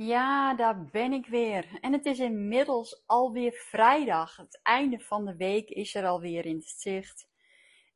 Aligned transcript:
Ja, 0.00 0.54
daar 0.54 0.84
ben 0.84 1.12
ik 1.12 1.26
weer. 1.26 1.78
En 1.80 1.92
het 1.92 2.06
is 2.06 2.18
inmiddels 2.18 3.02
alweer 3.06 3.52
vrijdag. 3.52 4.36
Het 4.36 4.60
einde 4.62 5.00
van 5.00 5.24
de 5.24 5.36
week 5.36 5.68
is 5.68 5.94
er 5.94 6.06
alweer 6.06 6.46
in 6.46 6.56
het 6.56 6.74
zicht. 6.76 7.28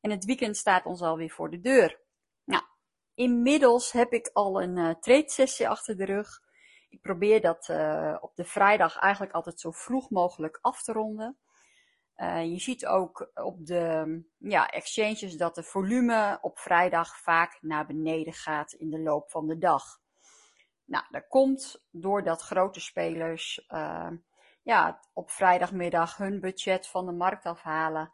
En 0.00 0.10
het 0.10 0.24
weekend 0.24 0.56
staat 0.56 0.84
ons 0.84 1.02
alweer 1.02 1.30
voor 1.30 1.50
de 1.50 1.60
deur. 1.60 2.00
Nou, 2.44 2.62
inmiddels 3.14 3.92
heb 3.92 4.12
ik 4.12 4.30
al 4.32 4.62
een 4.62 4.76
uh, 4.76 4.94
trade 5.00 5.30
sessie 5.30 5.68
achter 5.68 5.96
de 5.96 6.04
rug. 6.04 6.40
Ik 6.88 7.00
probeer 7.00 7.40
dat 7.40 7.68
uh, 7.68 8.16
op 8.20 8.36
de 8.36 8.44
vrijdag 8.44 8.98
eigenlijk 8.98 9.32
altijd 9.32 9.60
zo 9.60 9.70
vroeg 9.70 10.10
mogelijk 10.10 10.58
af 10.60 10.82
te 10.82 10.92
ronden. 10.92 11.38
Uh, 12.16 12.44
je 12.44 12.58
ziet 12.58 12.86
ook 12.86 13.30
op 13.34 13.66
de 13.66 14.22
ja, 14.38 14.68
exchanges 14.68 15.36
dat 15.36 15.54
de 15.54 15.62
volume 15.62 16.38
op 16.40 16.58
vrijdag 16.58 17.18
vaak 17.18 17.58
naar 17.60 17.86
beneden 17.86 18.32
gaat 18.32 18.72
in 18.72 18.90
de 18.90 19.00
loop 19.00 19.30
van 19.30 19.46
de 19.46 19.58
dag. 19.58 20.01
Nou, 20.92 21.04
dat 21.10 21.28
komt 21.28 21.84
doordat 21.90 22.42
grote 22.42 22.80
spelers 22.80 23.66
uh, 23.68 24.10
ja, 24.62 25.00
op 25.12 25.30
vrijdagmiddag 25.30 26.16
hun 26.16 26.40
budget 26.40 26.86
van 26.86 27.06
de 27.06 27.12
markt 27.12 27.46
afhalen 27.46 28.12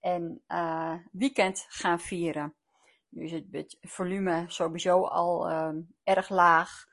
en 0.00 0.42
uh, 0.48 0.94
weekend 1.12 1.66
gaan 1.68 2.00
vieren. 2.00 2.54
Nu 3.08 3.24
is 3.24 3.32
het 3.32 3.76
volume 3.80 4.44
sowieso 4.46 5.04
al 5.04 5.50
uh, 5.50 5.74
erg 6.02 6.28
laag. 6.28 6.86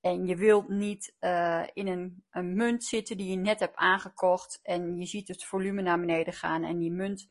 En 0.00 0.26
je 0.26 0.36
wilt 0.36 0.68
niet 0.68 1.16
uh, 1.20 1.62
in 1.72 1.86
een, 1.86 2.24
een, 2.30 2.54
munt 2.54 2.84
zitten 2.84 3.16
die 3.16 3.30
je 3.30 3.36
net 3.36 3.60
hebt 3.60 3.76
aangekocht. 3.76 4.60
En 4.62 4.98
je 4.98 5.06
ziet 5.06 5.28
het 5.28 5.44
volume 5.44 5.82
naar 5.82 6.00
beneden 6.00 6.32
gaan. 6.32 6.64
En 6.64 6.78
die 6.78 6.92
munt, 6.92 7.30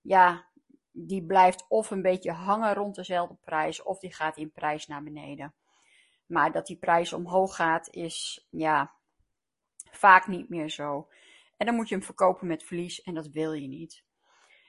ja, 0.00 0.46
die 0.90 1.24
blijft 1.26 1.64
of 1.68 1.90
een 1.90 2.02
beetje 2.02 2.32
hangen 2.32 2.74
rond 2.74 2.94
dezelfde 2.94 3.36
prijs. 3.40 3.82
Of 3.82 3.98
die 3.98 4.14
gaat 4.14 4.36
in 4.36 4.52
prijs 4.52 4.86
naar 4.86 5.02
beneden. 5.02 5.54
Maar 6.32 6.52
dat 6.52 6.66
die 6.66 6.76
prijs 6.76 7.12
omhoog 7.12 7.54
gaat, 7.54 7.88
is 7.90 8.46
ja, 8.50 8.92
vaak 9.90 10.26
niet 10.26 10.48
meer 10.48 10.70
zo. 10.70 11.08
En 11.56 11.66
dan 11.66 11.74
moet 11.74 11.88
je 11.88 11.94
hem 11.94 12.04
verkopen 12.04 12.46
met 12.46 12.62
verlies 12.62 13.02
en 13.02 13.14
dat 13.14 13.26
wil 13.26 13.52
je 13.52 13.68
niet. 13.68 14.04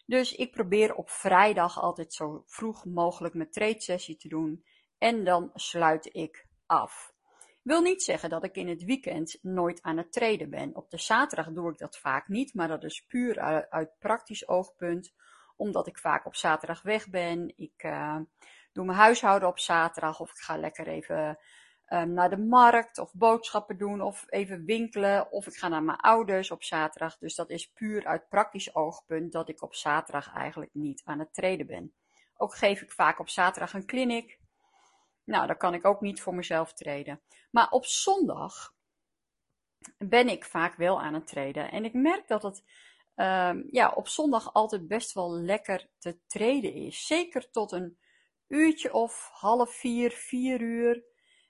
Dus 0.05 0.35
ik 0.35 0.51
probeer 0.51 0.95
op 0.95 1.09
vrijdag 1.09 1.79
altijd 1.79 2.13
zo 2.13 2.43
vroeg 2.45 2.85
mogelijk 2.85 3.33
mijn 3.33 3.51
trade 3.51 3.81
sessie 3.81 4.17
te 4.17 4.27
doen. 4.27 4.65
En 4.97 5.23
dan 5.23 5.51
sluit 5.53 6.09
ik 6.15 6.47
af. 6.65 7.13
Wil 7.61 7.81
niet 7.81 8.03
zeggen 8.03 8.29
dat 8.29 8.43
ik 8.43 8.55
in 8.55 8.67
het 8.67 8.83
weekend 8.83 9.37
nooit 9.41 9.81
aan 9.81 9.97
het 9.97 10.11
traden 10.11 10.49
ben. 10.49 10.75
Op 10.75 10.89
de 10.89 10.99
zaterdag 10.99 11.51
doe 11.51 11.71
ik 11.71 11.77
dat 11.77 11.97
vaak 11.97 12.27
niet, 12.27 12.53
maar 12.53 12.67
dat 12.67 12.83
is 12.83 13.05
puur 13.05 13.39
uit, 13.69 13.99
praktisch 13.99 14.47
oogpunt. 14.47 15.13
Omdat 15.55 15.87
ik 15.87 15.97
vaak 15.97 16.25
op 16.25 16.35
zaterdag 16.35 16.81
weg 16.81 17.09
ben. 17.09 17.53
Ik 17.55 17.83
uh, 17.83 18.19
doe 18.73 18.85
mijn 18.85 18.97
huishouden 18.97 19.47
op 19.47 19.59
zaterdag 19.59 20.19
of 20.19 20.29
ik 20.29 20.37
ga 20.37 20.57
lekker 20.57 20.87
even 20.87 21.39
um, 21.87 22.13
naar 22.13 22.29
de 22.29 22.37
markt 22.37 22.97
of 22.97 23.13
boodschappen 23.13 23.77
doen 23.77 24.01
of 24.01 24.25
even 24.29 24.65
winkelen 24.65 25.31
of 25.31 25.47
ik 25.47 25.55
ga 25.55 25.67
naar 25.67 25.83
mijn 25.83 25.97
ouders 25.97 26.51
op 26.51 26.63
zaterdag. 26.63 27.17
Dus 27.17 27.35
dat 27.35 27.49
is 27.49 27.71
puur 27.71 28.05
uit 28.05 28.29
praktisch 28.29 28.75
oogpunt 28.75 29.31
dat 29.31 29.49
ik 29.49 29.61
op 29.61 29.75
zaterdag 29.75 30.33
eigenlijk 30.33 30.73
niet 30.73 31.01
aan 31.05 31.19
het 31.19 31.33
treden 31.33 31.67
ben. 31.67 31.93
Ook 32.37 32.55
geef 32.55 32.81
ik 32.81 32.91
vaak 32.91 33.19
op 33.19 33.29
zaterdag 33.29 33.73
een 33.73 33.85
clinic. 33.85 34.39
Nou, 35.23 35.47
dan 35.47 35.57
kan 35.57 35.73
ik 35.73 35.85
ook 35.85 36.01
niet 36.01 36.21
voor 36.21 36.35
mezelf 36.35 36.73
treden. 36.73 37.21
Maar 37.51 37.69
op 37.69 37.85
zondag 37.85 38.73
ben 39.97 40.29
ik 40.29 40.45
vaak 40.45 40.75
wel 40.75 41.01
aan 41.01 41.13
het 41.13 41.27
treden. 41.27 41.71
En 41.71 41.85
ik 41.85 41.93
merk 41.93 42.27
dat 42.27 42.43
het 42.43 42.63
um, 43.15 43.67
ja, 43.71 43.91
op 43.95 44.07
zondag 44.07 44.53
altijd 44.53 44.87
best 44.87 45.13
wel 45.13 45.31
lekker 45.31 45.87
te 45.97 46.17
treden 46.27 46.73
is. 46.73 47.07
Zeker 47.07 47.51
tot 47.51 47.71
een 47.71 47.97
uurtje 48.53 48.93
of 48.93 49.29
half 49.31 49.75
vier, 49.75 50.11
vier 50.11 50.61
uur. 50.61 51.03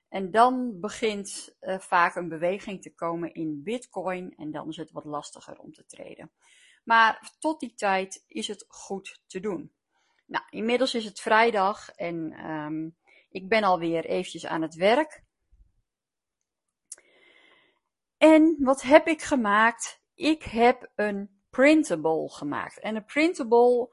En 0.09 0.31
dan 0.31 0.79
begint 0.79 1.55
uh, 1.61 1.79
vaak 1.79 2.15
een 2.15 2.29
beweging 2.29 2.81
te 2.81 2.93
komen 2.93 3.33
in 3.33 3.63
Bitcoin 3.63 4.35
en 4.35 4.51
dan 4.51 4.69
is 4.69 4.77
het 4.77 4.91
wat 4.91 5.05
lastiger 5.05 5.57
om 5.57 5.71
te 5.71 5.85
treden. 5.85 6.31
Maar 6.83 7.31
tot 7.39 7.59
die 7.59 7.73
tijd 7.73 8.23
is 8.27 8.47
het 8.47 8.65
goed 8.67 9.21
te 9.27 9.39
doen. 9.39 9.73
Nou, 10.25 10.45
inmiddels 10.49 10.95
is 10.95 11.05
het 11.05 11.19
vrijdag 11.19 11.89
en 11.89 12.45
um, 12.51 12.97
ik 13.29 13.49
ben 13.49 13.63
alweer 13.63 14.05
eventjes 14.05 14.45
aan 14.45 14.61
het 14.61 14.75
werk. 14.75 15.23
En 18.17 18.55
wat 18.59 18.81
heb 18.81 19.07
ik 19.07 19.21
gemaakt? 19.21 20.01
Ik 20.13 20.43
heb 20.43 20.91
een 20.95 21.41
printable 21.49 22.29
gemaakt. 22.29 22.79
En 22.79 22.95
een 22.95 23.05
printable 23.05 23.89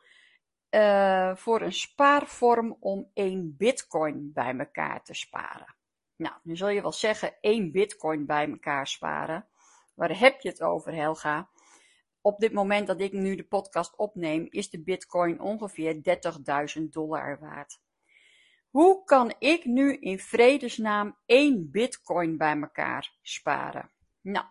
uh, 0.71 1.37
voor 1.37 1.61
een 1.61 1.73
spaarvorm 1.73 2.77
om 2.81 3.11
één 3.15 3.57
bitcoin 3.57 4.33
bij 4.33 4.59
elkaar 4.59 5.03
te 5.03 5.15
sparen. 5.15 5.75
Nou, 6.17 6.35
nu 6.43 6.57
zul 6.57 6.69
je 6.69 6.83
wel 6.83 6.93
zeggen, 6.93 7.35
één 7.41 7.73
bitcoin 7.73 8.27
bij 8.27 8.51
elkaar 8.51 8.87
sparen. 8.87 9.47
Waar 9.95 10.19
heb 10.19 10.41
je 10.41 10.49
het 10.49 10.63
over, 10.63 10.95
Helga? 10.95 11.49
Op 12.21 12.39
dit 12.39 12.53
moment 12.53 12.87
dat 12.87 13.01
ik 13.01 13.13
nu 13.13 13.37
de 13.37 13.45
podcast 13.45 13.97
opneem, 13.97 14.47
is 14.51 14.71
de 14.71 14.83
bitcoin 14.83 15.41
ongeveer 15.41 15.95
30.000 16.79 16.83
dollar 16.83 17.39
waard. 17.41 17.81
Hoe 18.71 19.05
kan 19.05 19.35
ik 19.39 19.65
nu 19.65 19.97
in 19.97 20.19
vredesnaam 20.19 21.17
één 21.27 21.71
bitcoin 21.71 22.37
bij 22.37 22.61
elkaar 22.61 23.19
sparen? 23.23 23.91
Nou, 24.21 24.47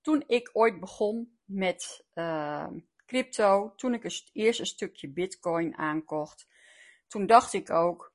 toen 0.00 0.24
ik 0.26 0.50
ooit 0.52 0.80
begon 0.80 1.38
met 1.44 2.06
uh, 2.14 2.66
crypto, 3.10 3.72
toen 3.76 3.94
ik 3.94 4.28
eerst 4.32 4.60
een 4.60 4.66
stukje 4.66 5.08
bitcoin 5.08 5.76
aankocht, 5.76 6.46
toen 7.08 7.26
dacht 7.26 7.52
ik 7.52 7.70
ook, 7.70 8.12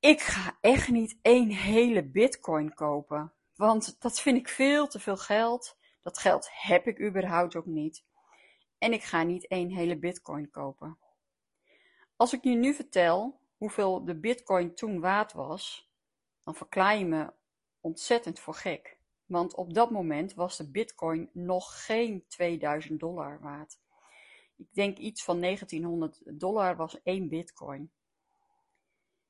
ik 0.00 0.20
ga 0.20 0.58
echt 0.60 0.88
niet 0.88 1.18
één 1.22 1.50
hele 1.50 2.04
bitcoin 2.04 2.74
kopen. 2.74 3.32
Want 3.54 4.00
dat 4.00 4.20
vind 4.20 4.36
ik 4.36 4.48
veel 4.48 4.86
te 4.86 5.00
veel 5.00 5.16
geld. 5.16 5.76
Dat 6.02 6.18
geld 6.18 6.48
heb 6.52 6.86
ik 6.86 7.00
überhaupt 7.00 7.56
ook 7.56 7.66
niet. 7.66 8.04
En 8.78 8.92
ik 8.92 9.02
ga 9.02 9.22
niet 9.22 9.46
één 9.46 9.70
hele 9.70 9.98
bitcoin 9.98 10.50
kopen. 10.50 10.98
Als 12.16 12.32
ik 12.32 12.44
je 12.44 12.54
nu 12.54 12.74
vertel 12.74 13.40
hoeveel 13.56 14.04
de 14.04 14.14
bitcoin 14.20 14.74
toen 14.74 15.00
waard 15.00 15.32
was, 15.32 15.90
dan 16.44 16.54
verklaar 16.54 16.96
je 16.96 17.04
me 17.04 17.32
ontzettend 17.80 18.40
voor 18.40 18.54
gek. 18.54 18.93
Want 19.26 19.54
op 19.54 19.74
dat 19.74 19.90
moment 19.90 20.34
was 20.34 20.56
de 20.56 20.70
bitcoin 20.70 21.30
nog 21.32 21.84
geen 21.84 22.24
2000 22.28 23.00
dollar 23.00 23.40
waard. 23.40 23.78
Ik 24.56 24.74
denk 24.74 24.98
iets 24.98 25.24
van 25.24 25.40
1900 25.40 26.20
dollar 26.24 26.76
was 26.76 27.02
één 27.02 27.28
bitcoin. 27.28 27.92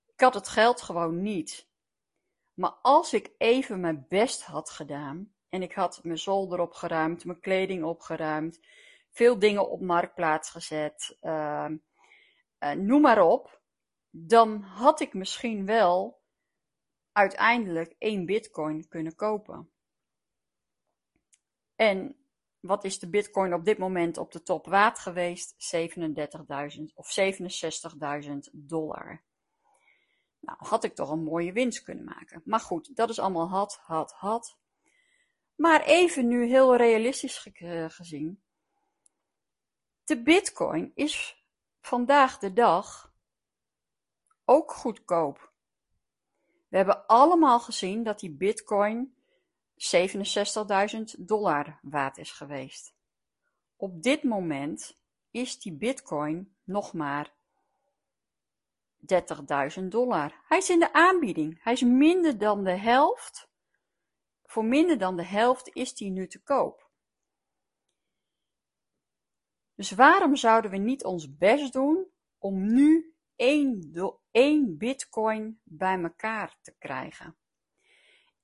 Ik 0.06 0.20
had 0.20 0.34
het 0.34 0.48
geld 0.48 0.82
gewoon 0.82 1.22
niet. 1.22 1.68
Maar 2.54 2.74
als 2.82 3.12
ik 3.12 3.30
even 3.38 3.80
mijn 3.80 4.06
best 4.08 4.42
had 4.42 4.70
gedaan 4.70 5.34
en 5.48 5.62
ik 5.62 5.72
had 5.72 6.00
mijn 6.02 6.18
zolder 6.18 6.60
opgeruimd, 6.60 7.24
mijn 7.24 7.40
kleding 7.40 7.84
opgeruimd, 7.84 8.60
veel 9.10 9.38
dingen 9.38 9.70
op 9.70 9.80
marktplaats 9.80 10.50
gezet, 10.50 11.16
uh, 11.22 11.70
uh, 12.58 12.70
noem 12.70 13.00
maar 13.00 13.22
op, 13.22 13.62
dan 14.10 14.62
had 14.62 15.00
ik 15.00 15.14
misschien 15.14 15.66
wel 15.66 16.22
uiteindelijk 17.12 17.94
één 17.98 18.26
bitcoin 18.26 18.88
kunnen 18.88 19.14
kopen. 19.14 19.73
En 21.76 22.16
wat 22.60 22.84
is 22.84 22.98
de 22.98 23.08
bitcoin 23.08 23.54
op 23.54 23.64
dit 23.64 23.78
moment 23.78 24.18
op 24.18 24.32
de 24.32 24.42
top 24.42 24.66
waard 24.66 24.98
geweest? 24.98 25.76
37.000 26.78 26.82
of 26.94 27.16
67.000 28.24 28.38
dollar. 28.52 29.22
Nou, 30.40 30.58
had 30.60 30.84
ik 30.84 30.94
toch 30.94 31.10
een 31.10 31.22
mooie 31.22 31.52
winst 31.52 31.82
kunnen 31.82 32.04
maken. 32.04 32.42
Maar 32.44 32.60
goed, 32.60 32.96
dat 32.96 33.10
is 33.10 33.18
allemaal 33.18 33.48
had, 33.48 33.78
had, 33.82 34.12
had. 34.12 34.58
Maar 35.54 35.82
even 35.84 36.28
nu 36.28 36.46
heel 36.46 36.76
realistisch 36.76 37.50
eh, 37.52 37.84
gezien. 37.88 38.42
De 40.04 40.22
bitcoin 40.22 40.92
is 40.94 41.44
vandaag 41.80 42.38
de 42.38 42.52
dag 42.52 43.12
ook 44.44 44.72
goedkoop. 44.72 45.52
We 46.68 46.76
hebben 46.76 47.06
allemaal 47.06 47.60
gezien 47.60 48.02
dat 48.02 48.20
die 48.20 48.32
bitcoin 48.32 49.14
67.000 49.76 51.04
dollar 51.18 51.78
waard 51.82 52.18
is 52.18 52.30
geweest. 52.30 52.94
Op 53.76 54.02
dit 54.02 54.22
moment 54.22 54.98
is 55.30 55.58
die 55.58 55.72
bitcoin 55.72 56.56
nog 56.64 56.92
maar 56.92 57.34
30.000 59.80 59.84
dollar. 59.88 60.42
Hij 60.48 60.58
is 60.58 60.70
in 60.70 60.78
de 60.78 60.92
aanbieding. 60.92 61.62
Hij 61.62 61.72
is 61.72 61.82
minder 61.82 62.38
dan 62.38 62.64
de 62.64 62.76
helft. 62.76 63.48
Voor 64.44 64.64
minder 64.64 64.98
dan 64.98 65.16
de 65.16 65.24
helft 65.24 65.70
is 65.72 65.94
die 65.94 66.10
nu 66.10 66.26
te 66.26 66.42
koop. 66.42 66.90
Dus 69.74 69.90
waarom 69.90 70.36
zouden 70.36 70.70
we 70.70 70.76
niet 70.76 71.04
ons 71.04 71.36
best 71.36 71.72
doen 71.72 72.06
om 72.38 72.74
nu 72.74 73.14
één, 73.36 73.92
één 74.30 74.78
bitcoin 74.78 75.60
bij 75.62 76.02
elkaar 76.02 76.58
te 76.62 76.74
krijgen? 76.78 77.36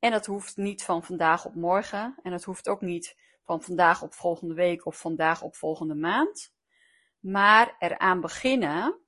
En 0.00 0.10
dat 0.10 0.26
hoeft 0.26 0.56
niet 0.56 0.84
van 0.84 1.02
vandaag 1.02 1.44
op 1.44 1.54
morgen. 1.54 2.14
En 2.22 2.30
dat 2.30 2.44
hoeft 2.44 2.68
ook 2.68 2.80
niet 2.80 3.16
van 3.44 3.62
vandaag 3.62 4.02
op 4.02 4.14
volgende 4.14 4.54
week 4.54 4.86
of 4.86 5.00
vandaag 5.00 5.42
op 5.42 5.56
volgende 5.56 5.94
maand. 5.94 6.52
Maar 7.18 7.76
eraan 7.78 8.20
beginnen 8.20 9.00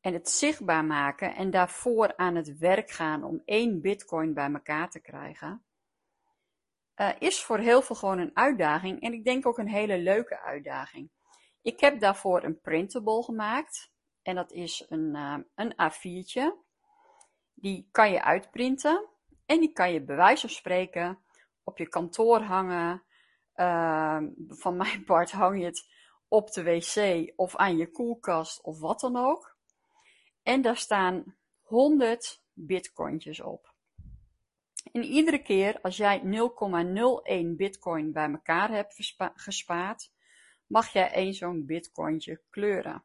en 0.00 0.12
het 0.12 0.28
zichtbaar 0.28 0.84
maken 0.84 1.34
en 1.34 1.50
daarvoor 1.50 2.16
aan 2.16 2.34
het 2.34 2.58
werk 2.58 2.90
gaan 2.90 3.24
om 3.24 3.42
één 3.44 3.80
bitcoin 3.80 4.34
bij 4.34 4.52
elkaar 4.52 4.90
te 4.90 5.00
krijgen, 5.00 5.64
uh, 6.96 7.10
is 7.18 7.42
voor 7.42 7.58
heel 7.58 7.82
veel 7.82 7.96
gewoon 7.96 8.18
een 8.18 8.36
uitdaging. 8.36 9.00
En 9.00 9.12
ik 9.12 9.24
denk 9.24 9.46
ook 9.46 9.58
een 9.58 9.68
hele 9.68 9.98
leuke 9.98 10.40
uitdaging. 10.40 11.10
Ik 11.62 11.80
heb 11.80 12.00
daarvoor 12.00 12.42
een 12.42 12.60
printable 12.60 13.22
gemaakt. 13.22 13.90
En 14.22 14.34
dat 14.34 14.52
is 14.52 14.84
een, 14.88 15.14
uh, 15.14 15.38
een 15.54 15.72
A4'tje. 15.72 16.54
Die 17.54 17.88
kan 17.90 18.10
je 18.10 18.22
uitprinten. 18.22 19.08
En 19.46 19.60
die 19.60 19.72
kan 19.72 19.92
je 19.92 20.04
bij 20.04 20.16
wijze 20.16 20.48
spreken 20.48 21.18
op 21.64 21.78
je 21.78 21.88
kantoor 21.88 22.40
hangen. 22.40 23.02
Uh, 23.56 24.18
van 24.48 24.76
mijn 24.76 25.04
part 25.10 25.30
hang 25.30 25.58
je 25.58 25.64
het 25.64 25.90
op 26.28 26.52
de 26.52 26.62
wc 26.62 27.32
of 27.36 27.56
aan 27.56 27.76
je 27.76 27.90
koelkast 27.90 28.62
of 28.62 28.78
wat 28.78 29.00
dan 29.00 29.16
ook. 29.16 29.56
En 30.42 30.62
daar 30.62 30.76
staan 30.76 31.36
100 31.60 32.42
bitcointjes 32.52 33.40
op. 33.40 33.74
En 34.92 35.04
iedere 35.04 35.42
keer 35.42 35.80
als 35.80 35.96
jij 35.96 36.22
0,01 36.24 37.56
bitcoin 37.56 38.12
bij 38.12 38.30
elkaar 38.30 38.70
hebt 38.70 39.14
gespaard, 39.34 40.12
mag 40.66 40.92
jij 40.92 41.12
één 41.12 41.34
zo'n 41.34 41.66
bitcointje 41.66 42.40
kleuren. 42.50 43.04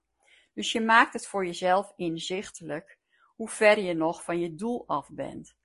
Dus 0.54 0.72
je 0.72 0.82
maakt 0.82 1.14
het 1.14 1.28
voor 1.28 1.46
jezelf 1.46 1.94
inzichtelijk 1.96 3.00
hoe 3.36 3.50
ver 3.50 3.80
je 3.80 3.94
nog 3.94 4.24
van 4.24 4.40
je 4.40 4.56
doel 4.56 4.88
af 4.88 5.10
bent. 5.12 5.56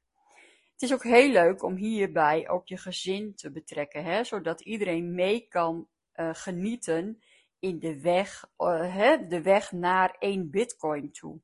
Het 0.82 0.90
is 0.90 0.96
ook 0.96 1.04
heel 1.04 1.30
leuk 1.30 1.62
om 1.62 1.74
hierbij 1.74 2.48
ook 2.48 2.66
je 2.66 2.76
gezin 2.76 3.34
te 3.34 3.50
betrekken, 3.50 4.04
hè, 4.04 4.24
zodat 4.24 4.60
iedereen 4.60 5.14
mee 5.14 5.46
kan 5.48 5.88
uh, 6.16 6.30
genieten 6.32 7.22
in 7.58 7.78
de 7.78 8.00
weg, 8.00 8.50
uh, 8.58 8.94
hè, 8.94 9.26
de 9.26 9.42
weg 9.42 9.72
naar 9.72 10.16
één 10.18 10.50
bitcoin 10.50 11.12
toe. 11.12 11.40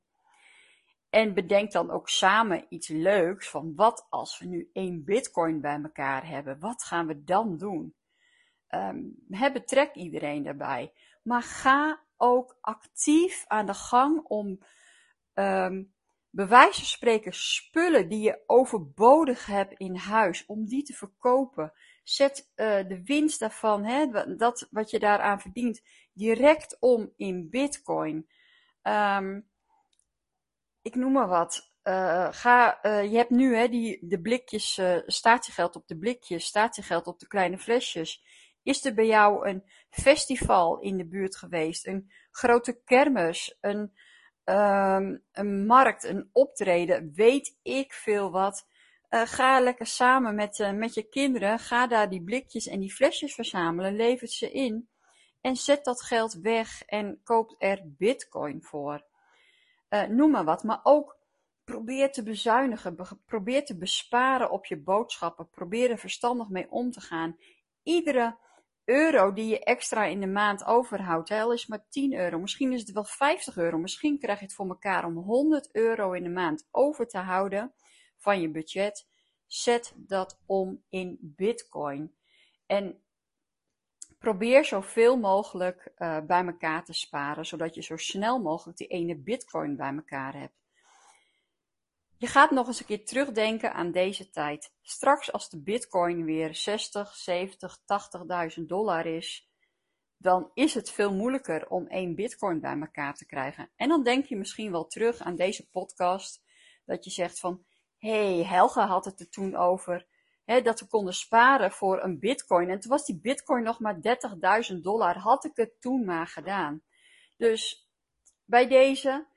En 1.09 1.33
bedenk 1.33 1.71
dan 1.71 1.91
ook 1.91 2.09
samen 2.09 2.65
iets 2.69 2.87
leuks 2.87 3.49
van 3.49 3.75
wat 3.75 4.07
als 4.09 4.39
we 4.39 4.45
nu 4.45 4.69
één 4.73 5.03
bitcoin 5.03 5.61
bij 5.61 5.79
elkaar 5.83 6.27
hebben, 6.27 6.59
wat 6.59 6.83
gaan 6.83 7.07
we 7.07 7.23
dan 7.23 7.57
doen? 7.57 7.95
Um, 8.69 9.25
betrek 9.53 9.95
iedereen 9.95 10.43
daarbij. 10.43 10.93
Maar 11.23 11.43
ga 11.43 12.01
ook 12.17 12.57
actief 12.61 13.45
aan 13.47 13.65
de 13.65 13.73
gang 13.73 14.23
om 14.23 14.59
um, 15.33 15.93
bij 16.31 16.47
van 16.47 16.73
spreken 16.73 17.33
spullen 17.33 18.09
die 18.09 18.21
je 18.21 18.43
overbodig 18.45 19.45
hebt 19.45 19.79
in 19.79 19.95
huis, 19.95 20.45
om 20.45 20.65
die 20.65 20.83
te 20.83 20.93
verkopen. 20.93 21.73
Zet 22.03 22.51
uh, 22.55 22.87
de 22.87 23.01
winst 23.03 23.39
daarvan, 23.39 23.83
hè, 23.83 24.35
dat 24.37 24.67
wat 24.71 24.89
je 24.89 24.99
daaraan 24.99 25.41
verdient, 25.41 25.81
direct 26.13 26.77
om 26.79 27.13
in 27.15 27.49
bitcoin. 27.49 28.27
Um, 28.83 29.49
ik 30.81 30.95
noem 30.95 31.11
maar 31.11 31.27
wat. 31.27 31.71
Uh, 31.83 32.27
ga, 32.31 32.85
uh, 32.85 33.11
je 33.11 33.17
hebt 33.17 33.29
nu 33.29 33.55
hè, 33.55 33.67
die, 33.67 34.07
de 34.07 34.21
blikjes, 34.21 34.77
uh, 34.77 34.97
statiegeld 35.05 35.75
op 35.75 35.87
de 35.87 35.97
blikjes, 35.97 36.45
statiegeld 36.45 37.07
op 37.07 37.19
de 37.19 37.27
kleine 37.27 37.57
flesjes. 37.57 38.23
Is 38.63 38.85
er 38.85 38.93
bij 38.93 39.05
jou 39.05 39.47
een 39.47 39.63
festival 39.89 40.79
in 40.79 40.97
de 40.97 41.07
buurt 41.07 41.35
geweest? 41.35 41.87
Een 41.87 42.11
grote 42.31 42.81
kermis? 42.83 43.57
Een, 43.61 43.93
um, 44.49 45.23
een 45.31 45.65
markt? 45.65 46.03
Een 46.03 46.29
optreden? 46.33 47.11
Weet 47.13 47.57
ik 47.61 47.93
veel 47.93 48.31
wat? 48.31 48.67
ga 49.09 49.59
lekker 49.59 49.85
samen 49.85 50.35
met, 50.35 50.71
met 50.73 50.93
je 50.93 51.03
kinderen. 51.03 51.59
Ga 51.59 51.87
daar 51.87 52.09
die 52.09 52.23
blikjes 52.23 52.67
en 52.67 52.79
die 52.79 52.93
flesjes 52.93 53.33
verzamelen. 53.33 53.95
Lever 53.95 54.27
ze 54.27 54.51
in. 54.51 54.89
En 55.41 55.55
zet 55.55 55.83
dat 55.83 56.01
geld 56.01 56.33
weg 56.33 56.83
en 56.85 57.19
koop 57.23 57.55
er 57.57 57.81
bitcoin 57.83 58.63
voor 58.63 59.07
uh, 59.89 60.03
noem 60.03 60.31
maar 60.31 60.43
wat. 60.43 60.63
Maar 60.63 60.79
ook 60.83 61.17
probeer 61.63 62.11
te 62.11 62.23
bezuinigen, 62.23 62.97
probeer 63.25 63.65
te 63.65 63.77
besparen 63.77 64.51
op 64.51 64.65
je 64.65 64.77
boodschappen, 64.77 65.49
probeer 65.49 65.91
er 65.91 65.97
verstandig 65.97 66.49
mee 66.49 66.71
om 66.71 66.91
te 66.91 67.01
gaan. 67.01 67.37
Iedere 67.83 68.37
euro 68.89 69.33
die 69.33 69.47
je 69.47 69.63
extra 69.63 70.05
in 70.05 70.19
de 70.19 70.27
maand 70.27 70.65
overhoudt, 70.65 71.29
hè, 71.29 71.53
is 71.53 71.67
maar 71.67 71.85
10 71.89 72.13
euro, 72.13 72.39
misschien 72.39 72.73
is 72.73 72.79
het 72.81 72.91
wel 72.91 73.03
50 73.03 73.57
euro, 73.57 73.77
misschien 73.77 74.19
krijg 74.19 74.39
je 74.39 74.45
het 74.45 74.53
voor 74.53 74.67
elkaar 74.67 75.05
om 75.05 75.17
100 75.17 75.69
euro 75.71 76.11
in 76.11 76.23
de 76.23 76.29
maand 76.29 76.67
over 76.71 77.07
te 77.07 77.17
houden 77.17 77.73
van 78.17 78.41
je 78.41 78.51
budget. 78.51 79.07
Zet 79.45 79.93
dat 79.95 80.39
om 80.45 80.83
in 80.89 81.17
bitcoin. 81.21 82.15
En 82.65 83.03
probeer 84.17 84.65
zoveel 84.65 85.17
mogelijk 85.17 85.91
uh, 85.97 86.19
bij 86.19 86.45
elkaar 86.45 86.83
te 86.83 86.93
sparen, 86.93 87.45
zodat 87.45 87.75
je 87.75 87.83
zo 87.83 87.97
snel 87.97 88.39
mogelijk 88.41 88.77
die 88.77 88.87
ene 88.87 89.15
bitcoin 89.15 89.75
bij 89.75 89.93
elkaar 89.95 90.33
hebt. 90.33 90.58
Je 92.19 92.27
gaat 92.27 92.51
nog 92.51 92.67
eens 92.67 92.79
een 92.79 92.85
keer 92.85 93.05
terugdenken 93.05 93.73
aan 93.73 93.91
deze 93.91 94.29
tijd. 94.29 94.73
Straks 94.81 95.31
als 95.31 95.49
de 95.49 95.61
bitcoin 95.61 96.25
weer 96.25 96.55
60, 96.55 97.15
70, 97.15 97.79
80.000 98.59 98.65
dollar 98.65 99.05
is, 99.05 99.49
dan 100.17 100.51
is 100.53 100.73
het 100.73 100.91
veel 100.91 101.13
moeilijker 101.13 101.69
om 101.69 101.87
één 101.87 102.15
bitcoin 102.15 102.59
bij 102.59 102.79
elkaar 102.79 103.15
te 103.15 103.25
krijgen. 103.25 103.71
En 103.75 103.89
dan 103.89 104.03
denk 104.03 104.25
je 104.25 104.37
misschien 104.37 104.71
wel 104.71 104.87
terug 104.87 105.19
aan 105.19 105.35
deze 105.35 105.69
podcast, 105.69 106.43
dat 106.85 107.03
je 107.03 107.09
zegt 107.11 107.39
van, 107.39 107.65
hey, 107.97 108.43
Helga 108.43 108.87
had 108.87 109.05
het 109.05 109.19
er 109.19 109.29
toen 109.29 109.55
over 109.55 110.07
hè, 110.45 110.61
dat 110.61 110.79
we 110.79 110.87
konden 110.87 111.13
sparen 111.13 111.71
voor 111.71 112.03
een 112.03 112.19
bitcoin. 112.19 112.69
En 112.69 112.79
toen 112.79 112.91
was 112.91 113.05
die 113.05 113.19
bitcoin 113.19 113.63
nog 113.63 113.79
maar 113.79 113.99
30.000 114.71 114.77
dollar. 114.81 115.17
Had 115.17 115.45
ik 115.45 115.55
het 115.55 115.81
toen 115.81 116.05
maar 116.05 116.27
gedaan. 116.27 116.83
Dus 117.37 117.89
bij 118.45 118.67
deze, 118.67 119.27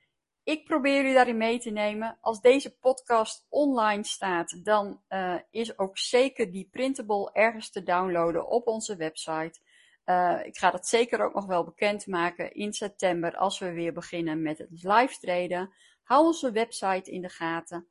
ik 0.45 0.65
probeer 0.65 0.97
jullie 0.97 1.15
daarin 1.15 1.37
mee 1.37 1.59
te 1.59 1.71
nemen. 1.71 2.19
Als 2.21 2.41
deze 2.41 2.77
podcast 2.77 3.47
online 3.49 4.05
staat, 4.05 4.65
dan 4.65 5.03
uh, 5.09 5.35
is 5.51 5.79
ook 5.79 5.99
zeker 5.99 6.53
die 6.53 6.69
printable 6.71 7.31
ergens 7.33 7.71
te 7.71 7.83
downloaden 7.83 8.47
op 8.49 8.67
onze 8.67 8.97
website. 8.97 9.61
Uh, 10.05 10.41
ik 10.45 10.57
ga 10.57 10.71
dat 10.71 10.87
zeker 10.87 11.25
ook 11.25 11.35
nog 11.35 11.47
wel 11.47 11.65
bekendmaken 11.65 12.53
in 12.55 12.73
september 12.73 13.37
als 13.37 13.59
we 13.59 13.73
weer 13.73 13.93
beginnen 13.93 14.43
met 14.43 14.59
het 14.59 14.71
live 14.71 15.19
traden. 15.21 15.73
Hou 16.03 16.27
onze 16.27 16.53
website 16.53 17.11
in 17.11 17.23
de 17.23 17.29
gaten. 17.29 17.89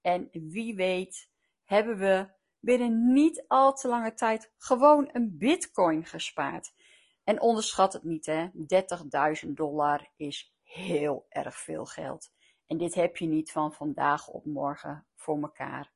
En 0.00 0.28
wie 0.32 0.74
weet 0.74 1.30
hebben 1.64 1.98
we 1.98 2.28
binnen 2.60 3.12
niet 3.12 3.44
al 3.48 3.72
te 3.72 3.88
lange 3.88 4.14
tijd 4.14 4.52
gewoon 4.58 5.08
een 5.12 5.38
bitcoin 5.38 6.06
gespaard. 6.06 6.72
En 7.24 7.40
onderschat 7.40 7.92
het 7.92 8.02
niet, 8.02 8.26
hè. 8.26 8.48
30.000 9.46 9.50
dollar 9.50 10.10
is 10.16 10.51
heel 10.72 11.26
erg 11.28 11.56
veel 11.56 11.84
geld. 11.84 12.32
En 12.66 12.78
dit 12.78 12.94
heb 12.94 13.16
je 13.16 13.26
niet 13.26 13.52
van 13.52 13.72
vandaag 13.72 14.28
op 14.28 14.44
morgen 14.44 15.06
voor 15.16 15.42
elkaar. 15.42 15.92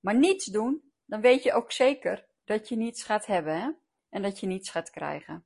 Maar 0.00 0.14
niets 0.14 0.44
doen, 0.44 0.92
dan 1.04 1.20
weet 1.20 1.42
je 1.42 1.52
ook 1.52 1.72
zeker 1.72 2.26
dat 2.44 2.68
je 2.68 2.76
niets 2.76 3.02
gaat 3.02 3.26
hebben, 3.26 3.60
hè. 3.60 3.70
En 4.08 4.22
dat 4.22 4.40
je 4.40 4.46
niets 4.46 4.70
gaat 4.70 4.90
krijgen. 4.90 5.44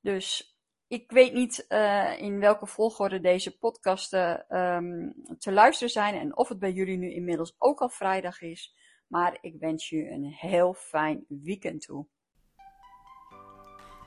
Dus 0.00 0.58
ik 0.86 1.10
weet 1.10 1.32
niet 1.32 1.66
uh, 1.68 2.20
in 2.20 2.40
welke 2.40 2.66
volgorde 2.66 3.20
deze 3.20 3.58
podcasten 3.58 4.56
um, 4.58 5.14
te 5.38 5.52
luisteren 5.52 5.92
zijn 5.92 6.14
en 6.14 6.36
of 6.36 6.48
het 6.48 6.58
bij 6.58 6.72
jullie 6.72 6.96
nu 6.96 7.12
inmiddels 7.12 7.54
ook 7.58 7.80
al 7.80 7.88
vrijdag 7.88 8.40
is. 8.40 8.74
Maar 9.06 9.38
ik 9.40 9.56
wens 9.58 9.88
je 9.88 10.10
een 10.10 10.24
heel 10.24 10.74
fijn 10.74 11.24
weekend 11.28 11.80
toe. 11.80 12.06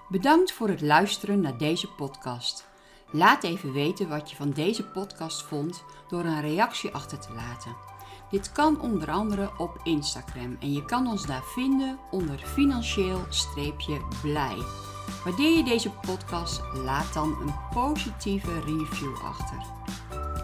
Bedankt 0.10 0.52
voor 0.52 0.68
het 0.68 0.82
luisteren 0.82 1.42
naar 1.42 1.58
deze 1.58 1.94
podcast. 1.96 2.71
Laat 3.12 3.44
even 3.44 3.74
weten 3.74 4.10
wat 4.10 4.30
je 4.30 4.36
van 4.36 4.52
deze 4.52 4.84
podcast 4.84 5.44
vond 5.44 5.84
door 6.08 6.26
een 6.26 6.42
reactie 6.42 6.94
achter 6.94 7.20
te 7.20 7.34
laten. 7.34 7.76
Dit 8.30 8.52
kan 8.52 8.82
onder 8.82 9.12
andere 9.12 9.52
op 9.58 9.80
Instagram 9.84 10.58
en 10.60 10.74
je 10.74 10.86
kan 10.86 11.08
ons 11.08 11.26
daar 11.26 11.44
vinden 11.44 12.00
onder 12.12 12.38
financieel-blij. 12.38 14.58
Waardeer 15.24 15.58
je 15.58 15.64
deze 15.64 15.90
podcast, 15.90 16.62
laat 16.74 17.14
dan 17.14 17.38
een 17.42 17.54
positieve 17.74 18.60
review 18.60 19.16
achter. 19.24 19.58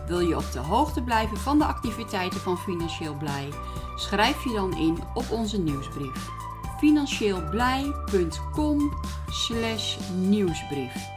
Wil 0.08 0.20
je 0.20 0.36
op 0.36 0.52
de 0.52 0.60
hoogte 0.60 1.02
blijven 1.02 1.38
van 1.38 1.58
de 1.58 1.66
activiteiten 1.66 2.40
van 2.40 2.58
Financieel 2.58 3.16
Blij? 3.16 3.50
Schrijf 3.96 4.44
je 4.44 4.54
dan 4.54 4.78
in 4.78 4.98
op 5.14 5.32
onze 5.32 5.60
nieuwsbrief. 5.60 6.30
Financieelblij.com 6.78 8.94
nieuwsbrief. 10.16 11.17